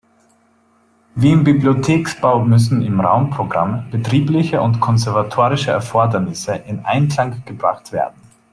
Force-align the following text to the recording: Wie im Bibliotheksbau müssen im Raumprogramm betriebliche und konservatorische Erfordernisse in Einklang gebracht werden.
Wie 1.13 1.29
im 1.29 1.43
Bibliotheksbau 1.43 2.43
müssen 2.43 2.81
im 2.81 2.99
Raumprogramm 3.01 3.87
betriebliche 3.91 4.59
und 4.59 4.79
konservatorische 4.79 5.69
Erfordernisse 5.69 6.55
in 6.55 6.79
Einklang 6.83 7.45
gebracht 7.45 7.91
werden. 7.91 8.19